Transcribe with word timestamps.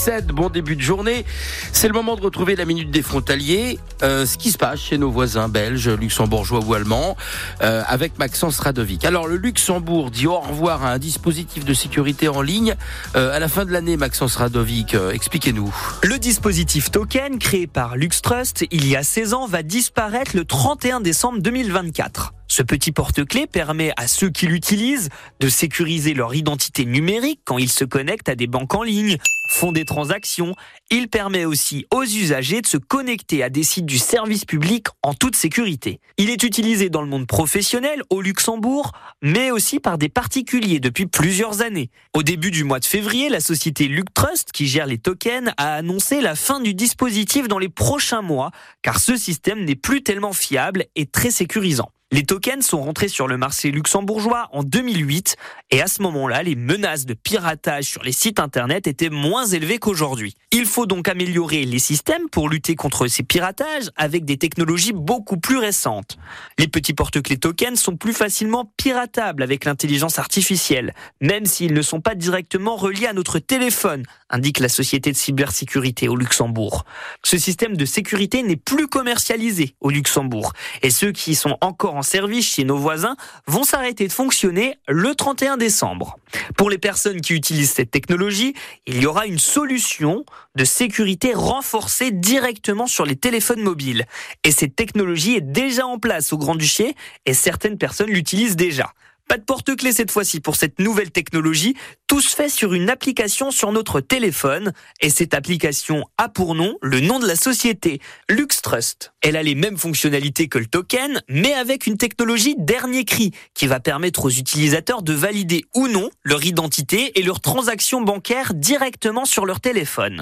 17, 0.00 0.28
bon 0.28 0.48
début 0.48 0.76
de 0.76 0.80
journée. 0.80 1.26
C'est 1.72 1.86
le 1.86 1.92
moment 1.92 2.16
de 2.16 2.22
retrouver 2.22 2.56
la 2.56 2.64
minute 2.64 2.90
des 2.90 3.02
frontaliers. 3.02 3.78
Euh, 4.02 4.24
ce 4.24 4.38
qui 4.38 4.50
se 4.50 4.56
passe 4.56 4.80
chez 4.80 4.96
nos 4.96 5.10
voisins 5.10 5.50
belges, 5.50 5.90
luxembourgeois 5.90 6.60
ou 6.64 6.72
allemands, 6.72 7.18
euh, 7.60 7.82
avec 7.86 8.18
Maxence 8.18 8.60
Radovic. 8.60 9.04
Alors 9.04 9.28
le 9.28 9.36
Luxembourg 9.36 10.10
dit 10.10 10.26
au 10.26 10.40
revoir 10.40 10.86
à 10.86 10.92
un 10.92 10.98
dispositif 10.98 11.66
de 11.66 11.74
sécurité 11.74 12.28
en 12.28 12.40
ligne. 12.40 12.76
Euh, 13.14 13.36
à 13.36 13.40
la 13.40 13.48
fin 13.48 13.66
de 13.66 13.72
l'année, 13.72 13.98
Maxence 13.98 14.36
Radovic, 14.36 14.94
expliquez-nous. 14.94 15.70
Le 16.02 16.18
dispositif 16.18 16.90
token 16.90 17.38
créé 17.38 17.66
par 17.66 17.98
LuxTrust 17.98 18.64
il 18.70 18.88
y 18.88 18.96
a 18.96 19.02
16 19.02 19.34
ans 19.34 19.46
va 19.46 19.62
disparaître 19.62 20.34
le 20.34 20.46
31 20.46 21.00
décembre 21.00 21.40
2024. 21.42 22.32
Ce 22.52 22.64
petit 22.64 22.90
porte-clés 22.90 23.46
permet 23.46 23.92
à 23.96 24.08
ceux 24.08 24.28
qui 24.28 24.46
l'utilisent 24.46 25.08
de 25.38 25.48
sécuriser 25.48 26.14
leur 26.14 26.34
identité 26.34 26.84
numérique 26.84 27.38
quand 27.44 27.58
ils 27.58 27.70
se 27.70 27.84
connectent 27.84 28.28
à 28.28 28.34
des 28.34 28.48
banques 28.48 28.74
en 28.74 28.82
ligne, 28.82 29.18
font 29.50 29.70
des 29.70 29.84
transactions. 29.84 30.56
Il 30.90 31.06
permet 31.06 31.44
aussi 31.44 31.86
aux 31.92 32.02
usagers 32.02 32.60
de 32.60 32.66
se 32.66 32.76
connecter 32.76 33.44
à 33.44 33.50
des 33.50 33.62
sites 33.62 33.86
du 33.86 33.98
service 33.98 34.44
public 34.44 34.88
en 35.04 35.14
toute 35.14 35.36
sécurité. 35.36 36.00
Il 36.18 36.28
est 36.28 36.42
utilisé 36.42 36.90
dans 36.90 37.02
le 37.02 37.06
monde 37.06 37.28
professionnel 37.28 38.02
au 38.10 38.20
Luxembourg, 38.20 38.90
mais 39.22 39.52
aussi 39.52 39.78
par 39.78 39.96
des 39.96 40.08
particuliers 40.08 40.80
depuis 40.80 41.06
plusieurs 41.06 41.62
années. 41.62 41.90
Au 42.14 42.24
début 42.24 42.50
du 42.50 42.64
mois 42.64 42.80
de 42.80 42.84
février, 42.84 43.28
la 43.28 43.40
société 43.40 43.86
LuxTrust, 43.86 44.50
qui 44.50 44.66
gère 44.66 44.86
les 44.86 44.98
tokens, 44.98 45.52
a 45.56 45.74
annoncé 45.74 46.20
la 46.20 46.34
fin 46.34 46.58
du 46.58 46.74
dispositif 46.74 47.46
dans 47.46 47.60
les 47.60 47.68
prochains 47.68 48.22
mois, 48.22 48.50
car 48.82 48.98
ce 48.98 49.16
système 49.16 49.64
n'est 49.64 49.76
plus 49.76 50.02
tellement 50.02 50.32
fiable 50.32 50.86
et 50.96 51.06
très 51.06 51.30
sécurisant. 51.30 51.92
Les 52.12 52.24
tokens 52.24 52.66
sont 52.66 52.82
rentrés 52.82 53.06
sur 53.06 53.28
le 53.28 53.36
marché 53.36 53.70
luxembourgeois 53.70 54.48
en 54.50 54.64
2008 54.64 55.36
et 55.70 55.80
à 55.80 55.86
ce 55.86 56.02
moment-là, 56.02 56.42
les 56.42 56.56
menaces 56.56 57.06
de 57.06 57.14
piratage 57.14 57.84
sur 57.84 58.02
les 58.02 58.10
sites 58.10 58.40
internet 58.40 58.88
étaient 58.88 59.10
moins 59.10 59.46
élevées 59.46 59.78
qu'aujourd'hui. 59.78 60.34
Il 60.50 60.66
faut 60.66 60.86
donc 60.86 61.06
améliorer 61.06 61.64
les 61.64 61.78
systèmes 61.78 62.28
pour 62.28 62.48
lutter 62.48 62.74
contre 62.74 63.06
ces 63.06 63.22
piratages 63.22 63.90
avec 63.94 64.24
des 64.24 64.38
technologies 64.38 64.92
beaucoup 64.92 65.36
plus 65.36 65.58
récentes. 65.58 66.18
Les 66.58 66.66
petits 66.66 66.94
porte-clés 66.94 67.38
tokens 67.38 67.78
sont 67.78 67.96
plus 67.96 68.12
facilement 68.12 68.72
piratables 68.76 69.44
avec 69.44 69.64
l'intelligence 69.64 70.18
artificielle, 70.18 70.92
même 71.20 71.46
s'ils 71.46 71.74
ne 71.74 71.82
sont 71.82 72.00
pas 72.00 72.16
directement 72.16 72.74
reliés 72.74 73.06
à 73.06 73.12
notre 73.12 73.38
téléphone, 73.38 74.02
indique 74.30 74.58
la 74.58 74.68
société 74.68 75.12
de 75.12 75.16
cybersécurité 75.16 76.08
au 76.08 76.16
Luxembourg. 76.16 76.84
Ce 77.22 77.38
système 77.38 77.76
de 77.76 77.84
sécurité 77.84 78.42
n'est 78.42 78.56
plus 78.56 78.88
commercialisé 78.88 79.76
au 79.80 79.90
Luxembourg 79.90 80.54
et 80.82 80.90
ceux 80.90 81.12
qui 81.12 81.36
sont 81.36 81.56
encore 81.60 81.94
en 81.94 81.99
service 82.02 82.54
chez 82.54 82.64
nos 82.64 82.76
voisins 82.76 83.16
vont 83.46 83.64
s'arrêter 83.64 84.06
de 84.06 84.12
fonctionner 84.12 84.78
le 84.88 85.14
31 85.14 85.56
décembre. 85.56 86.18
Pour 86.56 86.70
les 86.70 86.78
personnes 86.78 87.20
qui 87.20 87.34
utilisent 87.34 87.72
cette 87.72 87.90
technologie, 87.90 88.54
il 88.86 89.00
y 89.02 89.06
aura 89.06 89.26
une 89.26 89.38
solution 89.38 90.24
de 90.54 90.64
sécurité 90.64 91.32
renforcée 91.34 92.10
directement 92.10 92.86
sur 92.86 93.04
les 93.04 93.16
téléphones 93.16 93.62
mobiles. 93.62 94.06
Et 94.44 94.52
cette 94.52 94.76
technologie 94.76 95.36
est 95.36 95.40
déjà 95.40 95.86
en 95.86 95.98
place 95.98 96.32
au 96.32 96.38
Grand-Duché 96.38 96.94
et 97.26 97.34
certaines 97.34 97.78
personnes 97.78 98.10
l'utilisent 98.10 98.56
déjà. 98.56 98.92
Pas 99.30 99.38
de 99.38 99.44
porte-clés 99.44 99.92
cette 99.92 100.10
fois-ci 100.10 100.40
pour 100.40 100.56
cette 100.56 100.80
nouvelle 100.80 101.12
technologie. 101.12 101.76
Tout 102.08 102.20
se 102.20 102.34
fait 102.34 102.48
sur 102.48 102.74
une 102.74 102.90
application 102.90 103.52
sur 103.52 103.70
notre 103.70 104.00
téléphone. 104.00 104.72
Et 105.00 105.08
cette 105.08 105.34
application 105.34 106.04
a 106.18 106.28
pour 106.28 106.56
nom 106.56 106.74
le 106.82 106.98
nom 106.98 107.20
de 107.20 107.28
la 107.28 107.36
société, 107.36 108.00
LuxTrust. 108.28 109.12
Elle 109.22 109.36
a 109.36 109.44
les 109.44 109.54
mêmes 109.54 109.78
fonctionnalités 109.78 110.48
que 110.48 110.58
le 110.58 110.66
token, 110.66 111.22
mais 111.28 111.52
avec 111.52 111.86
une 111.86 111.96
technologie 111.96 112.56
dernier 112.58 113.04
cri 113.04 113.30
qui 113.54 113.68
va 113.68 113.78
permettre 113.78 114.24
aux 114.24 114.30
utilisateurs 114.30 115.02
de 115.02 115.12
valider 115.12 115.64
ou 115.76 115.86
non 115.86 116.10
leur 116.24 116.44
identité 116.44 117.12
et 117.14 117.22
leurs 117.22 117.40
transactions 117.40 118.00
bancaires 118.00 118.52
directement 118.52 119.26
sur 119.26 119.46
leur 119.46 119.60
téléphone. 119.60 120.20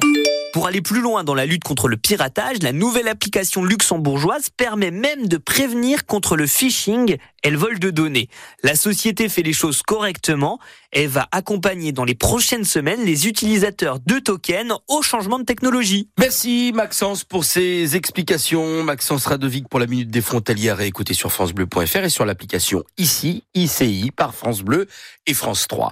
Pour 0.53 0.67
aller 0.67 0.81
plus 0.81 1.01
loin 1.01 1.25
dans 1.25 1.34
la 1.34 1.47
lutte 1.47 1.64
contre 1.64 1.89
le 1.89 1.97
piratage, 1.97 2.59
la 2.62 2.73
nouvelle 2.73 3.09
application 3.09 3.64
luxembourgeoise 3.64 4.51
permet 4.51 4.91
même 4.91 5.29
de 5.29 5.36
prévenir 5.36 6.05
contre 6.05 6.36
le 6.36 6.47
phishing 6.47 7.17
le 7.44 7.56
vol 7.56 7.79
de 7.79 7.90
données. 7.90 8.29
La 8.62 8.74
société 8.74 9.29
fait 9.29 9.42
les 9.42 9.52
choses 9.52 9.83
correctement 9.83 10.58
et 10.92 11.07
va 11.07 11.29
accompagner 11.33 11.92
dans 11.92 12.05
les 12.05 12.14
prochaines 12.14 12.64
semaines 12.64 13.05
les 13.05 13.27
utilisateurs 13.27 14.01
de 14.01 14.18
tokens 14.18 14.74
au 14.89 15.02
changement 15.02 15.39
de 15.39 15.45
technologie. 15.45 16.08
Merci 16.18 16.73
Maxence 16.74 17.24
pour 17.24 17.45
ces 17.45 17.96
explications. 17.96 18.83
Maxence 18.83 19.27
Radovic 19.27 19.68
pour 19.68 19.80
la 19.80 19.86
Minute 19.86 20.11
des 20.11 20.23
Frontaliers 20.23 20.70
à 20.70 20.74
réécouter 20.74 21.14
sur 21.14 21.33
francebleu.fr 21.33 22.05
et 22.05 22.11
sur 22.11 22.24
l'application 22.24 22.85
ici, 22.96 23.45
ICI 23.55 24.11
par 24.11 24.35
France 24.35 24.62
Bleu 24.62 24.86
et 25.27 25.35
France 25.35 25.67
3. 25.68 25.86